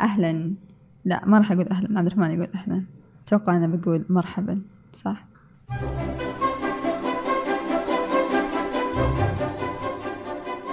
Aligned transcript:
أهلا 0.00 0.54
لا 1.04 1.26
ما 1.26 1.38
راح 1.38 1.52
أقول 1.52 1.68
أهلا 1.68 1.98
عبد 1.98 2.06
الرحمن 2.06 2.30
يقول 2.30 2.48
أهلا 2.54 2.84
أتوقع 3.26 3.56
أنا 3.56 3.66
بقول 3.66 4.04
مرحبا 4.08 4.62
صح 4.94 5.26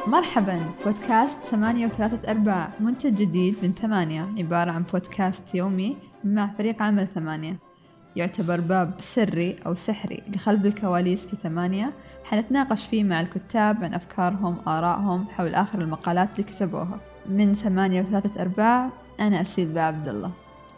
مرحبا 0.07 0.62
بودكاست 0.86 1.39
ثمانية 1.52 1.86
وثلاثة 1.88 2.32
أرباع 2.32 2.70
منتج 2.80 3.16
جديد 3.16 3.55
من 3.64 3.73
ثمانية 3.73 4.21
عبارة 4.38 4.71
عن 4.71 4.84
بودكاست 4.84 5.55
يومي 5.55 5.98
مع 6.23 6.48
فريق 6.57 6.82
عمل 6.82 7.07
ثمانية 7.16 7.69
يعتبر 8.16 8.60
باب 8.60 8.91
سري 9.00 9.55
أو 9.66 9.76
سحري 9.76 10.23
لخلف 10.36 10.66
الكواليس 10.66 11.26
في 11.26 11.36
ثمانية. 11.44 11.94
حنتناقش 12.23 12.86
فيه 12.86 13.04
مع 13.04 13.21
الكتاب 13.21 13.84
عن 13.84 13.94
أفكارهم 13.94 14.58
آرائهم 14.68 15.27
حول 15.27 15.55
آخر 15.55 15.82
المقالات 15.82 16.30
اللي 16.32 16.44
كتبوها. 16.44 16.99
من 17.26 17.55
ثمانية 17.55 18.02
وثلاثة 18.02 18.41
أرباع 18.41 18.90
أنا 19.20 19.41
أسيل 19.41 19.80
عبد 19.80 20.08
الله. 20.08 20.32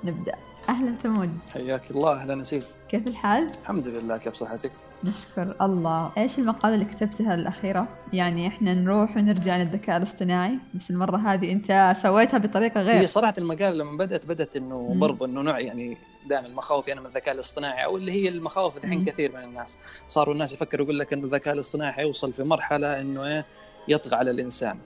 نبدأ. 0.03 0.33
أهلا 0.69 0.95
ثمود. 1.03 1.29
حياك 1.53 1.91
الله 1.91 2.21
أهلا 2.21 2.35
نسيل 2.35 2.63
كيف 2.89 3.07
الحال؟ 3.07 3.47
الحمد 3.61 3.87
لله 3.87 4.17
كيف 4.17 4.33
صحتك؟ 4.33 4.71
نشكر 5.03 5.55
الله. 5.61 6.11
إيش 6.17 6.39
المقالة 6.39 6.73
اللي 6.75 6.85
كتبتها 6.85 7.35
الأخيرة؟ 7.35 7.87
يعني 8.13 8.47
إحنا 8.47 8.73
نروح 8.73 9.17
ونرجع 9.17 9.57
للذكاء 9.57 9.97
الاصطناعي 9.97 10.59
بس 10.73 10.91
المرة 10.91 11.17
هذه 11.17 11.51
أنت 11.51 11.95
سويتها 12.01 12.37
بطريقة 12.37 12.81
غير. 12.81 13.01
هي 13.01 13.07
صراحة 13.07 13.33
المقالة 13.37 13.71
لما 13.71 13.97
بدأت 13.97 14.25
بدأت 14.25 14.55
إنه 14.55 14.95
برضه 14.99 15.25
إنه 15.25 15.41
نوع 15.41 15.59
يعني 15.59 15.97
دائما 16.25 16.47
المخاوف 16.47 16.87
يعني 16.87 16.99
من 16.99 17.05
الذكاء 17.05 17.33
الاصطناعي 17.33 17.85
أو 17.85 17.97
اللي 17.97 18.11
هي 18.11 18.29
المخاوف 18.29 18.77
الحين 18.77 19.05
كثير 19.05 19.31
من 19.31 19.43
الناس. 19.43 19.77
صاروا 20.07 20.33
الناس 20.33 20.53
يفكروا 20.53 20.85
يقول 20.85 20.99
لك 20.99 21.13
انه 21.13 21.25
الذكاء 21.25 21.53
الاصطناعي 21.53 21.91
حيوصل 21.91 22.33
في 22.33 22.43
مرحلة 22.43 22.99
إنه 22.99 23.25
إيه 23.25 23.45
يطغى 23.87 24.15
على 24.15 24.31
الإنسان. 24.31 24.77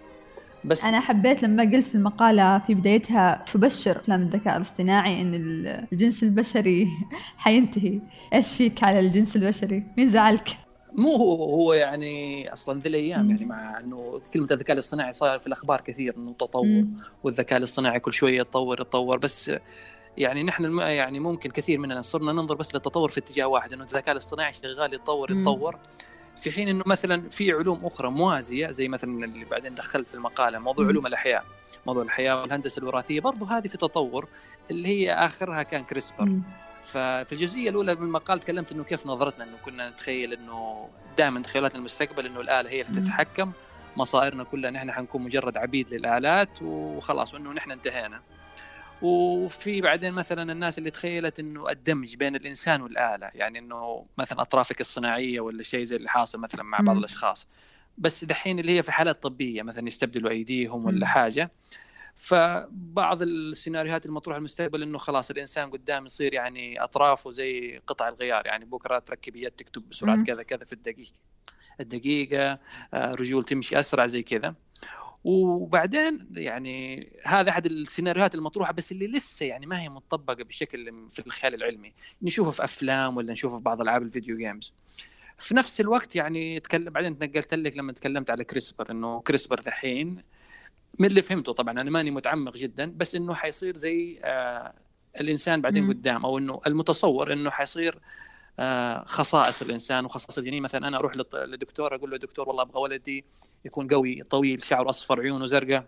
بس 0.65 0.85
أنا 0.85 0.99
حبيت 0.99 1.43
لما 1.43 1.63
قلت 1.63 1.87
في 1.87 1.95
المقالة 1.95 2.59
في 2.59 2.73
بدايتها 2.73 3.45
تبشر 3.53 3.97
أفلام 3.97 4.21
الذكاء 4.21 4.57
الاصطناعي 4.57 5.21
إن 5.21 5.33
الجنس 5.93 6.23
البشري 6.23 6.87
حينتهي. 7.37 7.99
إيش 8.33 8.57
فيك 8.57 8.83
على 8.83 8.99
الجنس 8.99 9.35
البشري؟ 9.35 9.83
مين 9.97 10.09
زعلك؟ 10.09 10.57
مو 10.93 11.15
هو 11.15 11.35
هو 11.35 11.73
يعني 11.73 12.53
أصلا 12.53 12.79
ذي 12.79 12.89
الأيام 12.89 13.31
يعني 13.31 13.45
مع 13.45 13.79
إنه 13.79 14.21
كلمة 14.33 14.47
الذكاء 14.51 14.73
الاصطناعي 14.73 15.13
صار 15.13 15.39
في 15.39 15.47
الأخبار 15.47 15.81
كثير 15.81 16.15
إنه 16.17 16.33
تطور 16.33 16.83
والذكاء 17.23 17.57
الاصطناعي 17.57 17.99
كل 17.99 18.13
شوية 18.13 18.41
يتطور 18.41 18.81
يتطور. 18.81 19.17
بس 19.17 19.51
يعني 20.17 20.43
نحن 20.43 20.77
يعني 20.79 21.19
ممكن 21.19 21.49
كثير 21.49 21.79
مننا 21.79 22.01
صرنا 22.01 22.31
ننظر 22.33 22.55
بس 22.55 22.75
للتطور 22.75 23.09
في 23.09 23.17
اتجاه 23.17 23.45
واحد 23.45 23.73
إنه 23.73 23.83
الذكاء 23.83 24.11
الاصطناعي 24.11 24.53
شغال 24.53 24.93
يتطور 24.93 25.31
يتطور. 25.31 25.77
في 26.37 26.51
حين 26.51 26.67
إنه 26.67 26.83
مثلا 26.85 27.29
في 27.29 27.51
علوم 27.51 27.85
أخرى 27.85 28.09
موازية 28.11 28.71
زي 28.71 28.87
مثلا 28.87 29.25
اللي 29.25 29.45
بعدين 29.45 29.75
دخلت 29.75 30.07
في 30.07 30.15
المقالة 30.15 30.59
موضوع 30.59 30.87
علوم 30.87 31.07
الأحياء 31.07 31.43
موضوع 31.85 32.03
الأحياء 32.03 32.41
والهندسة 32.41 32.79
الوراثية 32.79 33.21
برضو 33.21 33.45
هذه 33.45 33.67
في 33.67 33.77
تطور 33.77 34.27
اللي 34.71 34.87
هي 34.87 35.13
آخرها 35.13 35.63
كان 35.63 35.83
كريسبر. 35.83 36.25
ففي 36.85 37.31
الجزئية 37.31 37.69
الأولى 37.69 37.95
من 37.95 38.03
المقال 38.03 38.39
تكلمت 38.39 38.71
إنه 38.71 38.83
كيف 38.83 39.07
نظرتنا 39.07 39.43
إنه 39.43 39.57
كنا 39.65 39.89
نتخيل 39.89 40.33
إنه 40.33 40.89
دائما 41.17 41.41
تخيلات 41.41 41.75
المستقبل 41.75 42.25
إنه 42.25 42.41
الآلة 42.41 42.69
هي 42.69 42.81
اللي 42.81 43.01
تتحكم 43.01 43.51
مصائرنا 43.97 44.43
كلها 44.43 44.71
نحن 44.71 44.91
حنكون 44.91 45.21
مجرد 45.23 45.57
عبيد 45.57 45.93
للآلات 45.93 46.61
وخلاص 46.61 47.33
وإنه 47.33 47.51
نحن 47.51 47.71
انتهينا. 47.71 48.21
وفي 49.01 49.81
بعدين 49.81 50.13
مثلا 50.13 50.51
الناس 50.51 50.77
اللي 50.77 50.91
تخيلت 50.91 51.39
إنه 51.39 51.69
الدمج 51.69 52.15
بين 52.15 52.35
الإنسان 52.35 52.81
والآلة 52.81 53.31
يعني 53.33 53.59
إنه 53.59 54.05
مثلا 54.17 54.41
أطرافك 54.41 54.81
الصناعية 54.81 55.39
ولا 55.39 55.63
شيء 55.63 55.83
زي 55.83 55.95
اللي 55.95 56.09
حاصل 56.09 56.39
مثلا 56.39 56.63
مع 56.63 56.77
بعض 56.79 56.97
الأشخاص. 56.97 57.47
بس 57.97 58.23
دحين 58.23 58.59
اللي 58.59 58.77
هي 58.77 58.83
في 58.83 58.91
حالات 58.91 59.23
طبية 59.23 59.63
مثلا 59.63 59.87
يستبدلوا 59.87 60.29
أيديهم 60.31 60.85
ولا 60.85 61.07
حاجة. 61.07 61.51
فبعض 62.15 63.21
السيناريوهات 63.21 64.05
المطروحه 64.05 64.37
المستقبل 64.37 64.83
إنه 64.83 64.97
خلاص 64.97 65.31
الإنسان 65.31 65.69
قدام 65.71 66.05
يصير 66.05 66.33
يعني 66.33 66.83
اطرافه 66.83 67.31
زي 67.31 67.81
قطع 67.87 68.09
الغيار 68.09 68.45
يعني 68.45 68.65
بكرة 68.65 68.99
تركب 68.99 69.35
يد 69.35 69.51
تكتب 69.51 69.89
بسرعة 69.89 70.23
كذا 70.23 70.43
كذا 70.43 70.63
في 70.63 70.73
الدقيقة 70.73 71.13
الدقيقه 71.79 72.59
رجول 72.93 73.45
تمشي 73.45 73.79
أسرع 73.79 74.07
زي 74.07 74.23
كذا. 74.23 74.55
وبعدين 75.25 76.27
يعني 76.31 77.09
هذا 77.23 77.49
أحد 77.49 77.65
السيناريوهات 77.65 78.35
المطروحة 78.35 78.73
بس 78.73 78.91
اللي 78.91 79.07
لسه 79.07 79.45
يعني 79.45 79.65
ما 79.65 79.81
هي 79.81 79.89
مطبقة 79.89 80.43
بشكل 80.43 81.09
في 81.09 81.19
الخيال 81.19 81.53
العلمي. 81.53 81.93
نشوفه 82.21 82.51
في 82.51 82.63
أفلام 82.63 83.17
ولا 83.17 83.31
نشوفه 83.31 83.57
في 83.57 83.63
بعض 83.63 83.81
ألعاب 83.81 84.01
الفيديو 84.01 84.37
جيمز 84.37 84.73
في 85.37 85.55
نفس 85.55 85.81
الوقت 85.81 86.15
يعني 86.15 86.59
تكلم 86.59 86.89
بعدين 86.93 87.19
تنقلت 87.19 87.53
لك 87.53 87.77
لما 87.77 87.93
تكلمت 87.93 88.29
على 88.29 88.43
كريسبر 88.43 88.91
إنه 88.91 89.21
كريسبر 89.21 89.59
الحين 89.67 90.23
من 90.99 91.05
اللي 91.05 91.21
فهمته 91.21 91.51
طبعا 91.53 91.81
أنا 91.81 91.91
ماني 91.91 92.11
متعمق 92.11 92.57
جدا 92.57 92.93
بس 92.97 93.15
إنه 93.15 93.33
حيصير 93.33 93.77
زي 93.77 94.19
آه 94.23 94.73
الإنسان 95.19 95.61
بعدين 95.61 95.83
م. 95.83 95.89
قدام 95.89 96.25
أو 96.25 96.37
إنه 96.37 96.61
المتصور 96.67 97.33
إنه 97.33 97.49
حيصير 97.49 97.99
آه 98.59 99.03
خصائص 99.05 99.61
الإنسان 99.61 100.05
وخصائص 100.05 100.37
الجنين. 100.37 100.63
مثلا 100.63 100.87
أنا 100.87 100.97
أروح 100.97 101.13
للدكتور 101.33 101.95
أقول 101.95 102.11
له 102.11 102.17
دكتور 102.17 102.47
والله 102.49 102.63
أبغى 102.63 102.81
ولدي 102.81 103.25
يكون 103.65 103.87
قوي 103.87 104.23
طويل 104.23 104.63
شعره 104.63 104.89
أصفر 104.89 105.21
عيونه 105.21 105.45
زرقاء. 105.45 105.85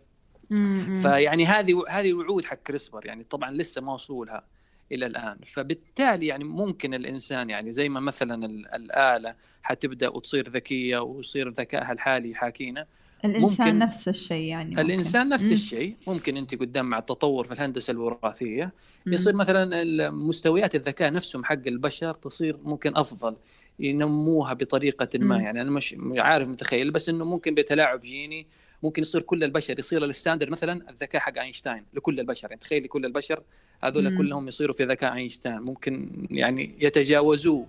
فيعني 1.02 1.46
هذه 1.46 1.84
هذه 1.90 2.14
وعود 2.14 2.46
حق 2.46 2.58
كريسبر 2.58 3.06
يعني 3.06 3.24
طبعا 3.24 3.52
لسه 3.52 3.82
ما 3.82 3.94
وصلوا 3.94 4.26
لها 4.26 4.44
إلى 4.92 5.06
الآن. 5.06 5.38
فبالتالي 5.46 6.28
يعني 6.28 6.44
ممكن 6.44 6.94
الإنسان 6.94 7.50
يعني 7.50 7.72
زي 7.72 7.90
ما 7.90 8.00
مثلا 8.00 8.46
الآلة 8.76 9.36
حتبدأ 9.64 10.10
وتصير 10.10 10.50
ذكية 10.50 11.00
ويصير 11.00 11.50
ذكائها 11.50 11.92
الحالي 11.92 12.32
يحاكينا 12.32 12.86
الإنسان 13.26 13.68
ممكن 13.68 13.80
نفس 13.80 14.08
الشيء 14.08 14.48
يعني 14.48 14.70
ممكن. 14.70 14.82
الإنسان 14.82 15.30
نفس 15.30 15.52
الشيء. 15.52 15.96
ممكن 16.08 16.38
أنت 16.38 16.56
قدام 16.56 16.86
مع 16.86 16.98
التطور 16.98 17.46
في 17.46 17.54
الهندسة 17.54 17.92
الوراثية 17.92 18.72
يصير 19.08 19.36
مثلا 19.36 20.12
مستويات 20.12 20.76
الذكاء 20.76 21.14
نفسهم 21.14 21.44
حق 21.44 21.68
البشر 21.68 22.14
تصير 22.14 22.58
ممكن 22.64 22.98
أفضل. 22.98 23.36
ينموها 23.80 24.54
بطريقة 24.54 25.10
ما. 25.20 25.38
يعني 25.38 25.62
أنا 25.62 25.72
مش 25.72 25.96
عارف 26.18 26.48
متخيل. 26.48 26.92
بس 26.92 27.10
إنه 27.10 27.26
ممكن 27.26 27.56
بتلاعب 27.56 28.02
جيني 28.02 28.48
ممكن 28.84 29.02
يصير 29.02 29.22
كل 29.22 29.44
البشر 29.44 29.80
يصير 29.80 30.04
ال 30.04 30.09
standard 30.09 30.50
مثلا 30.50 30.90
الذكاء 30.90 31.22
حق 31.22 31.40
أينشتاين 31.40 31.86
لكل 31.94 32.20
البشر. 32.20 32.48
يعني 32.48 32.60
تخيلي 32.62 32.88
كل 32.88 33.06
البشر 33.06 33.44
هذول 33.84 34.18
كلهم 34.18 34.48
يصيروا 34.48 34.74
في 34.74 34.84
ذكاء 34.84 35.14
أينشتاين. 35.14 35.60
ممكن 35.60 36.10
يعني 36.32 36.76
يتجاوزوه. 36.80 37.68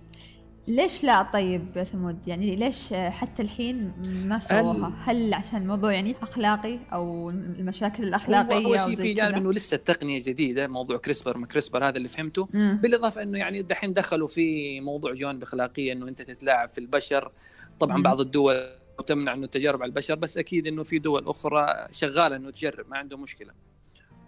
ليش 0.69 1.03
لا 1.03 1.23
طيب 1.23 1.83
ثمود؟ 1.91 2.27
يعني 2.27 2.55
ليش 2.55 2.93
حتى 2.93 3.41
الحين 3.41 3.93
ما 4.27 4.39
سووها؟ 4.39 4.93
هل 5.03 5.33
عشان 5.33 5.61
الموضوع 5.61 5.93
يعني 5.93 6.15
أخلاقي 6.21 6.79
أو 6.93 7.29
المشاكل 7.29 8.03
الأخلاقية 8.03 8.81
هو 8.81 8.87
شيء 8.87 8.95
في 8.95 9.13
جانب 9.13 9.35
إنه 9.35 9.53
لسه 9.53 9.75
التقنيه 9.75 10.19
جديدة 10.25 10.67
موضوع 10.67 10.97
كريسبر 10.97 11.37
ما 11.37 11.47
كريسبر 11.47 11.87
هذا 11.87 11.97
اللي 11.97 12.09
فهمته. 12.09 12.49
مم. 12.53 12.79
بالإضافة 12.83 13.21
إنه 13.21 13.37
يعني 13.37 13.61
دحين 13.61 13.93
دخلوا 13.93 14.27
في 14.27 14.79
موضوع 14.81 15.13
جوانب 15.13 15.43
أخلاقية 15.43 15.93
إنه 15.93 16.07
أنت 16.07 16.21
تتلاعب 16.21 16.69
في 16.69 16.77
البشر. 16.77 17.31
طبعا 17.79 17.97
مم. 17.97 18.03
بعض 18.03 18.21
الدول 18.21 18.69
تمنع 19.07 19.33
إنه 19.33 19.45
التجارب 19.45 19.81
على 19.81 19.89
البشر 19.89 20.15
بس 20.15 20.37
أكيد 20.37 20.67
إنه 20.67 20.83
في 20.83 20.99
دول 20.99 21.27
أخرى 21.27 21.87
شغالة 21.91 22.35
إنه 22.35 22.49
تجرب 22.49 22.89
ما 22.89 22.97
عنده 22.97 23.17
مشكلة. 23.17 23.51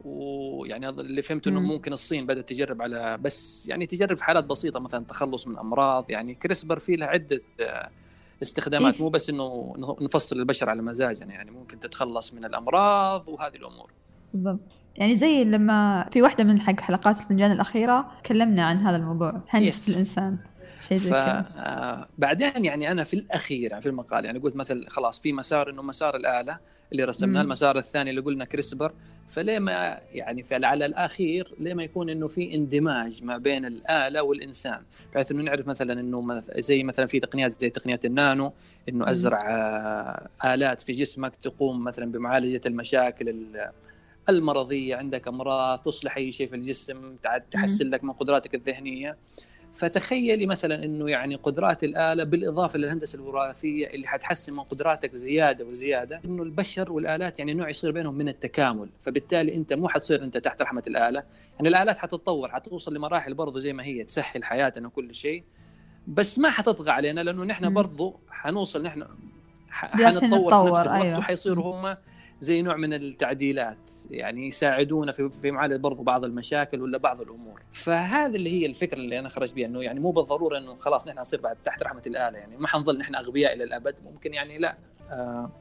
ويعني 0.05 0.89
اللي 0.89 1.21
فهمته 1.21 1.49
إنه 1.49 1.59
ممكن 1.59 1.93
الصين 1.93 2.25
بدأت 2.25 2.49
تجرب 2.49 2.81
على 2.81 3.17
بس 3.21 3.67
يعني 3.67 3.85
تجرب 3.85 4.17
في 4.17 4.23
حالات 4.23 4.43
بسيطة 4.43 4.79
مثلا 4.79 5.05
تخلص 5.05 5.47
من 5.47 5.57
أمراض. 5.57 6.05
يعني 6.09 6.35
كريسبر 6.35 6.79
في 6.79 6.95
له 6.95 7.05
عدة 7.05 7.41
آه، 7.61 7.89
استخدامات. 8.41 8.95
إيه؟ 8.95 9.01
مو 9.01 9.09
بس 9.09 9.29
إنه 9.29 9.75
نفصل 10.01 10.39
البشر 10.39 10.69
على 10.69 10.81
مزاجنا. 10.81 11.33
يعني 11.33 11.51
ممكن 11.51 11.79
تتخلص 11.79 12.33
من 12.33 12.45
الأمراض 12.45 13.27
وهذه 13.27 13.55
الأمور. 13.55 13.91
بالضبط. 14.33 14.59
يعني 14.97 15.17
زي 15.17 15.43
لما 15.43 16.09
في 16.11 16.21
واحدة 16.21 16.43
من 16.43 16.61
حق 16.61 16.79
حلقات 16.79 17.19
الفنجان 17.19 17.51
الأخيرة 17.51 18.11
تكلمنا 18.23 18.63
عن 18.65 18.77
هذا 18.77 18.95
الموضوع 18.95 19.41
هندسة 19.49 19.93
الإنسان. 19.93 20.37
شيء 20.81 20.97
زي 20.97 21.09
كذا. 21.09 22.07
بعدين 22.17 22.65
يعني 22.65 22.91
أنا 22.91 23.03
في 23.03 23.13
الأخير 23.13 23.81
في 23.81 23.89
المقال 23.89 24.25
يعني 24.25 24.39
قلت 24.39 24.55
مثلا 24.55 24.89
خلاص 24.89 25.21
في 25.21 25.33
مسار 25.33 25.69
إنه 25.69 25.81
مسار 25.81 26.15
الآلة 26.15 26.57
اللي 26.91 27.03
رسمناه 27.03 27.41
المسار 27.41 27.77
الثاني 27.77 28.09
اللي 28.09 28.21
قلنا 28.21 28.45
كريسبر. 28.45 28.93
فليه 29.27 29.59
ما 29.59 29.99
يعني 30.11 30.45
على 30.51 30.85
الأخير 30.85 31.55
ليه 31.59 31.73
ما 31.73 31.83
يكون 31.83 32.09
إنه 32.09 32.27
في 32.27 32.55
اندماج 32.55 33.23
ما 33.23 33.37
بين 33.37 33.65
الآلة 33.65 34.23
والإنسان؟ 34.23 34.81
بحيث 35.13 35.31
إنه 35.31 35.43
نعرف 35.43 35.67
مثلا 35.67 35.99
إنه 35.99 36.41
زي 36.57 36.83
مثلا 36.83 37.05
في 37.05 37.19
تقنيات 37.19 37.59
زي 37.59 37.69
تقنيات 37.69 38.05
النانو 38.05 38.53
إنه 38.89 39.09
أزرع 39.09 39.49
آه، 39.49 40.53
آلات 40.53 40.81
في 40.81 40.93
جسمك 40.93 41.35
تقوم 41.35 41.83
مثلا 41.83 42.11
بمعالجة 42.11 42.61
المشاكل 42.65 43.45
المرضية 44.29 44.95
عندك 44.95 45.27
أمراض 45.27 45.79
تصلح 45.79 46.17
أي 46.17 46.31
شيء 46.31 46.47
في 46.47 46.55
الجسم 46.55 47.15
تحسن 47.51 47.89
لك 47.89 48.03
من 48.03 48.11
قدراتك 48.11 48.55
الذهنية. 48.55 49.17
فتخيلي 49.73 50.45
مثلا 50.45 50.83
إنه 50.83 51.09
يعني 51.09 51.35
قدرات 51.35 51.83
الآلة 51.83 52.23
بالإضافة 52.23 52.79
للهندسة 52.79 53.15
الوراثية 53.15 53.87
اللي 53.87 54.07
حتحسن 54.07 54.53
من 54.53 54.59
قدراتك 54.59 55.15
زيادة 55.15 55.65
وزيادة 55.65 56.21
إنه 56.25 56.43
البشر 56.43 56.91
والآلات 56.91 57.39
يعني 57.39 57.53
نوع 57.53 57.69
يصير 57.69 57.91
بينهم 57.91 58.15
من 58.15 58.29
التكامل. 58.29 58.89
فبالتالي 59.01 59.55
أنت 59.55 59.73
مو 59.73 59.89
حتصير 59.89 60.23
أنت 60.23 60.37
تحت 60.37 60.61
رحمة 60.61 60.83
الآلة. 60.87 61.23
يعني 61.55 61.69
الآلات 61.69 61.97
حتتطور 61.97 62.49
حتوصل 62.49 62.95
لمراحل 62.95 63.33
برضه 63.33 63.59
زي 63.59 63.73
ما 63.73 63.83
هي 63.83 64.03
تسهل 64.03 64.43
حياتنا 64.43 64.87
وكل 64.87 65.15
شيء. 65.15 65.43
بس 66.07 66.39
ما 66.39 66.49
حتطغى 66.49 66.91
علينا 66.91 67.21
لأنه 67.21 67.43
نحن 67.43 67.73
برضه 67.73 68.15
حنوصل 68.29 68.83
نحن 68.83 69.05
حنتطور 69.69 70.19
في 70.19 70.25
نفس 70.25 70.87
الوقت 70.87 70.87
أيوة. 70.87 71.19
وحيصيروا 71.19 71.75
هم 71.75 71.97
زي 72.41 72.61
نوع 72.61 72.75
من 72.75 72.93
التعديلات 72.93 73.91
يعني 74.11 74.47
يساعدونا 74.47 75.11
في 75.11 75.29
في 75.29 75.51
معالجة 75.51 75.77
برضو 75.77 76.03
بعض 76.03 76.25
المشاكل 76.25 76.81
ولا 76.81 76.97
بعض 76.97 77.21
الأمور. 77.21 77.61
فهذه 77.71 78.35
اللي 78.35 78.61
هي 78.61 78.65
الفكرة 78.65 78.97
اللي 78.97 79.19
أنا 79.19 79.29
خرج 79.29 79.53
بها 79.53 79.65
إنه 79.65 79.83
يعني 79.83 79.99
مو 79.99 80.11
بالضرورة 80.11 80.57
إنه 80.57 80.75
خلاص 80.75 81.07
نحن 81.07 81.19
نصير 81.19 81.41
بعد 81.41 81.57
تحت 81.65 81.83
رحمة 81.83 82.01
الآلة 82.07 82.37
يعني 82.37 82.57
ما 82.57 82.67
حنظل 82.67 82.97
نحن 82.97 83.15
أغبياء 83.15 83.53
إلى 83.53 83.63
الأبد 83.63 83.95
ممكن 84.03 84.33
يعني 84.33 84.57
لا. 84.57 84.77
آه 85.11 85.51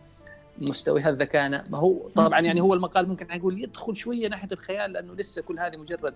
مستويات 0.58 1.14
ذكائنا 1.14 1.64
ما 1.70 1.78
هو 1.78 2.08
طبعا 2.08 2.40
يعني 2.40 2.60
هو 2.60 2.74
المقال 2.74 3.08
ممكن 3.08 3.26
نقول 3.36 3.62
يدخل 3.62 3.96
شوية 3.96 4.28
ناحية 4.28 4.48
الخيال 4.52 4.92
لأنه 4.92 5.14
لسه 5.14 5.42
كل 5.42 5.58
هذه 5.58 5.76
مجرد 5.76 6.14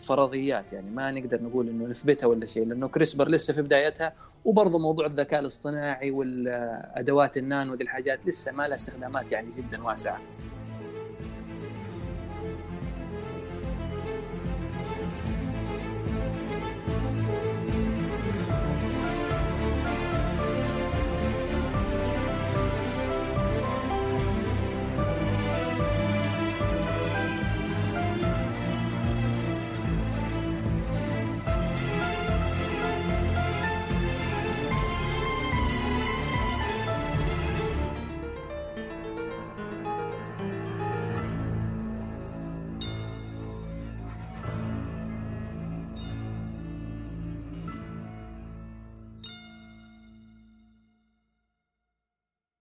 فرضيات 0.00 0.72
يعني 0.72 0.90
ما 0.90 1.10
نقدر 1.10 1.42
نقول 1.42 1.68
إنه 1.68 1.84
نثبتها 1.84 2.26
ولا 2.26 2.46
شيء 2.46 2.66
لأنه 2.66 2.88
كريسبر 2.88 3.28
لسه 3.28 3.52
في 3.52 3.62
بدايتها 3.62 4.12
وبرضه 4.44 4.78
موضوع 4.78 5.06
الذكاء 5.06 5.40
الاصطناعي 5.40 6.10
والأدوات 6.10 7.36
النانو 7.36 7.72
ودي 7.72 7.84
الحاجات 7.84 8.26
لسه 8.26 8.52
ما 8.52 8.68
لها 8.68 8.74
استخدامات 8.74 9.32
يعني 9.32 9.50
جدا 9.56 9.82
واسعة. 9.82 10.20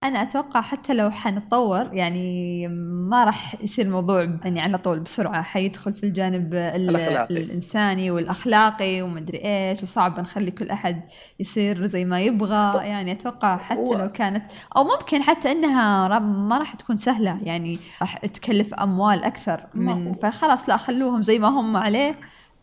أنا 0.08 0.22
أتوقع 0.22 0.62
حتى 0.62 0.94
لو 0.94 1.10
حنتطور 1.12 1.90
يعني 1.94 2.68
ما 3.10 3.26
راح 3.26 3.56
يصير 3.64 3.86
الموضوع 3.86 4.24
يعني 4.44 4.62
على 4.62 4.78
طول 4.78 5.00
بسرعة 5.00 5.42
حيدخل 5.42 5.94
في 5.94 6.04
الجانب 6.04 6.54
الأخلاقي. 6.54 7.38
الإنساني 7.38 8.12
والأخلاقي 8.12 9.02
ومدري 9.02 9.38
إيش 9.46 9.84
وصعب 9.84 10.20
نخلي 10.20 10.52
كل 10.52 10.70
أحد 10.70 11.02
يصير 11.40 11.88
زي 11.88 12.06
ما 12.06 12.22
يبغى 12.22 12.74
طب. 12.74 12.82
يعني 12.82 13.12
أتوقع 13.12 13.58
حتى. 13.58 13.98
لو 13.98 14.10
كانت 14.10 14.44
أو 14.78 14.84
ممكن 14.84 15.22
حتى 15.22 15.52
إنها 15.52 16.20
ما 16.20 16.58
راح 16.58 16.76
تكون 16.76 16.98
سهلة 16.98 17.40
يعني 17.44 17.80
راح 18.02 18.18
تكلف 18.18 18.74
أموال 18.74 19.24
أكثر 19.24 19.66
من 19.74 20.14
فخلاص 20.14 20.70
لا 20.70 20.78
خلوهم 20.78 21.24
زي 21.24 21.40
ما 21.40 21.48
هم 21.48 21.78
عليه 21.78 22.16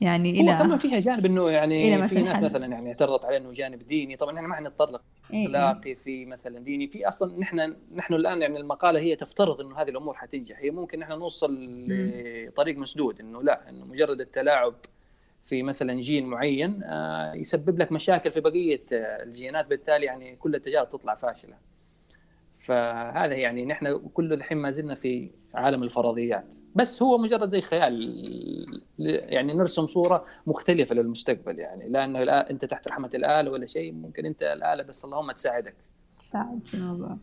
يعني 0.02 0.30
إلى 0.30 0.52
هو 0.52 0.58
كمان 0.58 0.78
فيها 0.78 1.00
جانب 1.00 1.26
إنه 1.26 1.50
يعني 1.50 2.08
في 2.08 2.22
ناس 2.22 2.40
مثلا 2.42 2.66
يعني 2.66 2.88
اعترضت 2.88 3.24
عليه 3.24 3.36
إنه 3.36 3.50
جانب 3.50 3.82
ديني. 3.86 4.16
طبعا 4.16 4.36
إحنا 4.36 4.48
ما 4.48 4.54
حنتطرق 4.54 5.02
إيه، 5.30 5.38
إيه. 5.38 5.46
اخلاقي 5.46 5.94
في 5.94 6.26
مثلا 6.26 6.58
ديني. 6.58 6.86
في 6.88 7.08
أصلا 7.08 7.38
نحن 7.38 7.76
نحن 7.94 8.14
الآن 8.14 8.42
يعني 8.42 8.60
المقالة 8.60 9.00
هي 9.00 9.16
تفترض 9.16 9.60
إنه 9.60 9.78
هذه 9.78 9.88
الأمور 9.88 10.14
حتنجح. 10.14 10.58
هي 10.58 10.70
ممكن 10.70 10.98
نحن 10.98 11.12
نوصل 11.12 11.58
لطريق 11.88 12.78
مسدود 12.78 13.20
إنه 13.20 13.42
لا 13.42 13.68
إنه 13.68 13.84
مجرد 13.84 14.20
التلاعب 14.20 14.74
في 15.44 15.62
مثلا 15.62 16.00
جين 16.00 16.26
معين 16.26 16.82
آه، 16.84 17.34
يسبب 17.34 17.78
لك 17.78 17.92
مشاكل 17.92 18.30
في 18.30 18.40
بقية 18.40 18.84
الجينات. 18.92 19.66
بالتالي 19.66 20.06
يعني 20.06 20.36
كل 20.36 20.54
التجارب 20.54 20.90
تطلع 20.90 21.14
فاشلة. 21.14 21.54
فهذا 22.58 23.34
يعني 23.34 23.64
نحن 23.64 23.98
كله 24.14 24.34
الحين 24.34 24.58
ما 24.58 24.70
زلنا 24.70 24.94
في 24.94 25.30
عالم 25.54 25.82
الفرضيات. 25.82 26.44
بس 26.74 27.02
هو 27.02 27.18
مجرد 27.18 27.48
زي 27.48 27.60
خيال 27.60 28.14
يعني 28.98 29.54
نرسم 29.54 29.86
صورة 29.86 30.24
مختلفة 30.46 30.94
للمستقبل 30.94 31.58
يعني. 31.58 31.88
لأنه 31.88 32.18
أنت 32.22 32.64
تحت 32.64 32.88
رحمة 32.88 33.10
الآلة 33.14 33.50
ولا 33.50 33.66
شيء 33.66 33.92
ممكن 33.92 34.26
أنت 34.26 34.42
الآلة 34.42 34.82
بس 34.82 35.04
اللهم 35.04 35.32
تساعدك. 35.32 35.74
تساعد 36.16 36.60
في 36.64 36.74
الموضوع. 36.74 37.16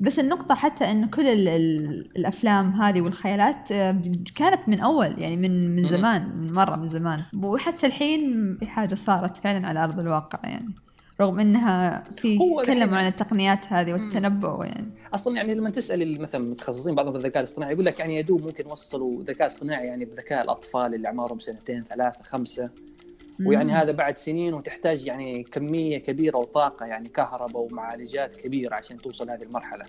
بس 0.00 0.18
النقطة 0.18 0.54
حتى 0.54 0.84
إنه 0.84 1.10
كل 1.10 1.26
ال 1.26 1.48
ال 1.48 2.10
الأفلام 2.16 2.70
هذه 2.70 3.00
والخيالات 3.00 3.72
آه، 3.72 4.02
كانت 4.34 4.68
من 4.68 4.80
أول 4.80 5.18
يعني 5.18 5.36
من 5.36 5.76
من 5.76 5.88
زمان 5.88 6.36
من 6.36 6.52
مرة 6.52 6.76
من 6.76 6.88
زمان. 6.88 7.22
وحتى 7.42 7.86
الحين 7.86 8.56
في 8.60 8.66
حاجة 8.66 8.94
صارت 8.94 9.36
فعلا 9.36 9.66
على 9.66 9.84
أرض 9.84 10.00
الواقع 10.00 10.48
يعني. 10.48 10.74
رغم 11.20 11.40
إنها 11.40 12.04
في 12.16 12.38
تكلموا 12.62 12.96
عن 12.96 13.06
التقنيات 13.06 13.58
هذه 13.68 13.92
والتنبؤ 13.92 14.64
يعني. 14.64 14.86
أصلا 15.14 15.36
يعني 15.36 15.54
لما 15.54 15.70
تسأل 15.70 16.20
مثلا 16.20 16.50
متخصصين 16.50 16.94
بعضهم 16.94 17.12
في 17.12 17.18
الذكاء 17.18 17.38
الاصطناعي 17.38 17.72
يقول 17.72 17.84
لك 17.84 18.00
يعني 18.00 18.16
يدوب 18.16 18.46
ممكن 18.46 18.66
وصلوا 18.66 19.22
ذكاء 19.22 19.46
اصطناعي 19.46 19.86
يعني 19.86 20.04
بذكاء 20.04 20.44
الأطفال 20.44 20.94
اللي 20.94 21.08
أعمارهم 21.08 21.38
سنتين 21.38 21.82
ثلاثة 21.82 22.24
خمسة. 22.24 22.70
ويعني 23.46 23.72
هذا 23.72 23.92
بعد 23.92 24.18
سنين 24.18 24.54
وتحتاج 24.54 25.06
يعني 25.06 25.42
كمية 25.42 25.98
كبيرة 25.98 26.36
وطاقة 26.36 26.86
يعني 26.86 27.08
كهرباء 27.08 27.62
ومعالجات 27.62 28.36
كبيرة 28.36 28.74
عشان 28.74 28.98
توصل 28.98 29.30
هذه 29.30 29.42
المرحلة. 29.42 29.84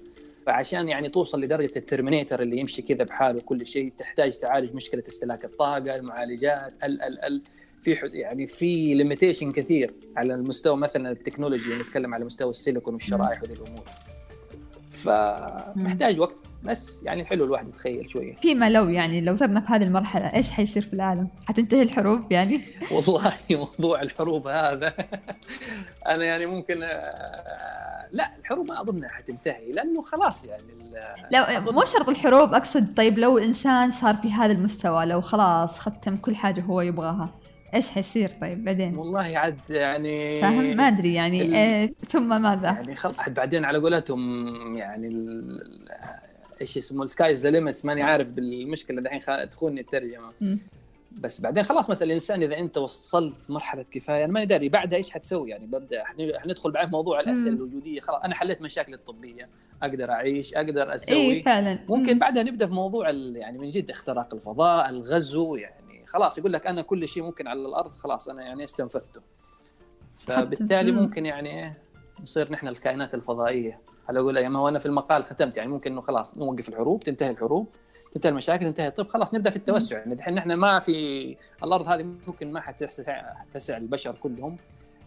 فعشان 0.45 0.87
يعني 0.87 1.09
توصل 1.09 1.41
لدرجة 1.41 1.71
ال 1.75 1.81
Terminator 1.81 2.41
اللي 2.41 2.57
يمشي 2.57 2.81
كذا 2.81 3.03
بحاله 3.03 3.37
وكل 3.37 3.67
شيء 3.67 3.93
تحتاج 3.97 4.37
تعالج 4.37 4.75
مشكلة 4.75 5.03
استهلاك 5.07 5.45
الطاقة 5.45 5.95
المعالجات 5.95 6.73
ال 6.83 7.01
ال 7.01 7.25
ال 7.25 7.41
في 7.85 8.09
يعني 8.13 8.47
في 8.47 8.93
limitation 8.93 9.51
كثير 9.51 9.91
على 10.17 10.33
المستوى 10.33 10.77
مثلا 10.77 11.11
التكنولوجي 11.11 11.75
نتكلم 11.75 12.13
على 12.13 12.25
مستوى 12.25 12.49
السيليكون 12.49 12.93
والشرائح 12.93 13.41
وهذه 13.43 13.53
الأمور 13.53 13.85
فمحتاج 14.89 16.19
وقت 16.19 16.35
بس 16.63 17.03
يعني 17.03 17.25
حلو 17.25 17.45
الواحد 17.45 17.67
يتخيل 17.67 18.09
شوية 18.09 18.35
فيما 18.35 18.69
لو 18.69 18.89
يعني 18.89 19.21
لو 19.21 19.35
صرنا 19.35 19.59
في 19.59 19.67
هذه 19.73 19.83
المرحلة 19.83 20.33
إيش 20.33 20.51
حيصير 20.51 20.81
في 20.81 20.93
العالم؟ 20.93 21.29
حتنتهي 21.45 21.81
الحروب 21.81 22.31
يعني؟ 22.31 22.61
والله 22.91 23.33
موضوع 23.51 24.01
الحروب 24.01 24.47
هذا 24.47 24.93
أنا 26.07 26.25
يعني 26.25 26.45
ممكن 26.45 26.83
آه، 26.83 28.07
لا 28.11 28.31
الحروب 28.39 28.67
ما 28.67 28.81
أظنها 28.81 29.09
حتنتهي 29.09 29.71
لأنه 29.71 30.01
خلاص 30.01 30.45
يعني 30.45 30.63
لا 31.31 31.59
مو 31.59 31.85
شرط 31.85 32.09
الحروب 32.09 32.53
أقصد 32.53 32.93
طيب 32.95 33.19
لو 33.19 33.37
إنسان 33.37 33.91
صار 33.91 34.15
في 34.15 34.31
هذا 34.31 34.51
المستوى 34.51 35.05
لو 35.05 35.21
خلاص 35.21 35.79
ختم 35.79 36.17
كل 36.17 36.35
حاجة 36.35 36.61
هو 36.61 36.81
يبغاها 36.81 37.29
إيش 37.75 37.89
حيصير 37.89 38.29
طيب 38.29 38.63
بعدين؟ 38.63 38.97
والله 38.97 39.37
عاد 39.37 39.59
يعني 39.69 40.41
فاهم 40.41 40.75
ما 40.77 40.87
أدري 40.87 41.13
يعني 41.13 41.41
ال... 41.41 41.53
إيه 41.53 41.93
ثم 42.09 42.41
ماذا؟ 42.41 42.67
يعني 42.67 42.95
خل... 42.95 43.13
بعدين 43.27 43.65
على 43.65 43.77
قولتهم 43.77 44.77
يعني 44.77 45.07
ال... 45.07 45.59
إيش 46.61 46.77
اسمه 46.77 47.03
ال 47.03 47.09
sky's 47.09 47.41
the 47.41 47.49
limits 47.49 47.85
ماني 47.85 48.03
عارف 48.03 48.31
بالمشكلة 48.31 49.01
دحين 49.01 49.21
خ... 49.21 49.49
تخوني 49.51 49.81
الترجمة 49.81 50.31
م. 50.41 50.57
بس 51.11 51.41
بعدين 51.41 51.63
خلاص 51.63 51.89
مثلا 51.89 52.07
الإنسان 52.07 52.43
إذا 52.43 52.57
أنت 52.57 52.77
وصلت 52.77 53.49
مرحلة 53.49 53.85
كفاية 53.91 54.25
أنا 54.25 54.33
ماني 54.33 54.45
داري 54.45 54.69
بعدها 54.69 54.97
إيش 54.97 55.11
حتسوي 55.11 55.49
يعني 55.49 55.65
ببدأ 55.65 56.03
حندخل 56.37 56.71
بعد 56.71 56.91
موضوع 56.91 57.19
الأسئلة 57.19 57.55
الوجودية 57.55 57.99
خلاص 57.99 58.21
أنا 58.23 58.35
حليت 58.35 58.61
مشاكلي 58.61 58.95
الطبية 58.95 59.49
أقدر 59.83 60.11
أعيش 60.11 60.53
أقدر 60.53 60.95
أسوي 60.95 61.15
إيه 61.15 61.43
فعلا 61.43 61.79
ممكن 61.89 62.13
مم. 62.13 62.19
بعدها 62.19 62.43
نبدأ 62.43 62.67
في 62.67 62.73
موضوع 62.73 63.09
يعني 63.09 63.57
من 63.57 63.69
جد 63.69 63.89
اختراق 63.89 64.33
الفضاء 64.33 64.89
الغزو 64.89 65.55
يعني 65.55 65.84
خلاص 66.15 66.37
يقول 66.37 66.53
لك 66.53 66.67
أنا 66.67 66.81
كل 66.81 67.07
شيء 67.07 67.23
ممكن 67.23 67.47
على 67.47 67.59
الأرض 67.59 67.91
خلاص 67.91 68.29
أنا 68.29 68.43
يعني 68.43 68.63
استنفذته. 68.63 69.21
فبالتالي 70.19 70.91
ممكن 70.91 71.25
يعني 71.25 71.73
نصير 72.23 72.51
نحن 72.51 72.67
الكائنات 72.67 73.13
الفضائية. 73.13 73.79
على 74.09 74.19
قول 74.19 74.37
يعني 74.37 74.57
هو 74.57 74.67
أنا 74.67 74.79
في 74.79 74.85
المقال 74.85 75.23
ختمت 75.23 75.57
يعني 75.57 75.69
ممكن 75.69 75.91
إنه 75.91 76.01
خلاص 76.01 76.37
نوقف 76.37 76.69
الحروب 76.69 77.03
تنتهي 77.03 77.29
الحروب 77.29 77.67
تنتهي 78.11 78.29
المشاكل 78.29 78.65
تنتهي 78.65 78.91
طيب 78.91 79.07
خلاص 79.07 79.33
نبدأ 79.33 79.49
في 79.49 79.55
التوسع. 79.55 79.97
يعني 79.97 80.13
الحين 80.13 80.35
نحن 80.35 80.53
ما 80.53 80.79
في 80.79 81.37
الأرض 81.63 81.87
هذه 81.87 82.05
ممكن 82.27 82.51
ما 82.51 82.59
حتسع 82.59 83.33
تسع 83.53 83.77
البشر 83.77 84.15
كلهم 84.15 84.57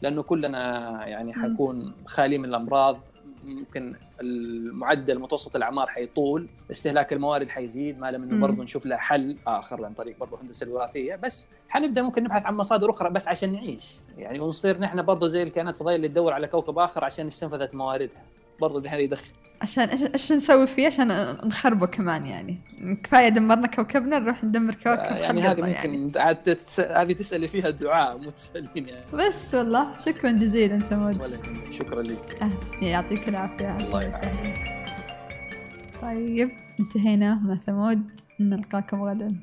لأنه 0.02 0.22
كلنا 0.22 0.60
يعني 1.06 1.34
حنكون 1.34 1.94
خالي 2.06 2.38
من 2.38 2.44
الأمراض. 2.44 2.98
ممكن 3.44 3.94
المعدل 4.20 5.18
متوسط 5.18 5.56
الأعمار 5.56 5.86
حيطول 5.86 6.46
استهلاك 6.70 7.12
الموارد 7.12 7.48
حيزيد 7.48 7.98
ما 7.98 8.10
لم 8.10 8.22
إنه 8.22 8.40
برضه 8.40 8.62
نشوف 8.62 8.86
له 8.86 8.96
حل 8.96 9.36
آخر 9.46 9.84
عن 9.84 9.92
طريق 9.92 10.18
برضه 10.18 10.36
الهندسه 10.36 10.66
الوراثية. 10.66 11.16
بس 11.16 11.48
حنبدأ 11.68 12.02
ممكن 12.02 12.22
نبحث 12.22 12.46
عن 12.46 12.54
مصادر 12.54 12.90
أخرى 12.90 13.10
بس 13.10 13.28
عشان 13.28 13.52
نعيش. 13.52 14.00
يعني 14.18 14.40
ونصير 14.40 14.78
نحن 14.78 15.02
برضه 15.02 15.28
زي 15.28 15.42
الكائنات 15.42 15.74
الفضائية 15.74 15.96
اللي 15.96 16.08
تدور 16.08 16.32
على 16.32 16.46
كوكب 16.46 16.78
آخر 16.78 17.04
عشان 17.04 17.26
استنفذت 17.26 17.74
مواردها. 17.74 18.22
برضه 18.60 18.88
هذا 18.88 18.98
يدخل 18.98 19.28
عشان 19.62 19.88
إيش 19.88 20.32
نسوي 20.32 20.66
فيه 20.66 20.86
عشان 20.86 21.08
نخربه 21.44 21.86
كمان 21.86 22.26
يعني. 22.26 22.58
كفاية 23.02 23.28
دمرنا 23.28 23.66
كوكبنا 23.66 24.18
نروح 24.18 24.44
ندمر 24.44 24.74
كوكب 24.74 25.16
يعني 25.16 25.42
هذه 25.42 25.60
ممكن 25.60 25.68
يعني. 25.68 26.12
هذه 26.78 27.12
تسألي 27.12 27.48
فيها 27.48 27.70
دعاء 27.70 28.18
مو 28.18 28.30
تسألين 28.30 28.88
يعني. 28.88 29.04
بس 29.12 29.54
والله 29.54 29.98
شكرا 29.98 30.30
جزيلا 30.30 30.78
ثمود. 30.78 31.40
شكرا 31.70 32.02
لك. 32.02 32.42
أه 32.42 32.84
يعطيك 32.84 33.28
العافية. 33.28 33.76
الله 33.76 34.02
يعافيك. 34.02 34.56
طيب 36.02 36.50
انتهينا 36.80 37.34
مع 37.34 37.54
ثمود. 37.66 38.02
نلقاكم 38.40 39.02
غدا. 39.02 39.36